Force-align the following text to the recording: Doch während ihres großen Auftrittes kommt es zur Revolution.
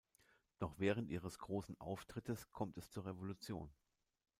Doch 0.57 0.79
während 0.79 1.11
ihres 1.11 1.37
großen 1.37 1.79
Auftrittes 1.79 2.51
kommt 2.51 2.75
es 2.79 2.89
zur 2.89 3.05
Revolution. 3.05 3.69